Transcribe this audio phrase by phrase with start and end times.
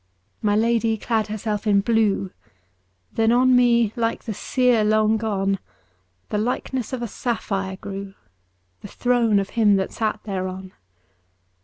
[0.41, 2.31] My Lady clad herself in blue,
[3.13, 5.59] Then on me, like the seer long gone,
[6.29, 8.15] The likeness of a sapphire grew.
[8.79, 10.73] The throne of him that sat thereon.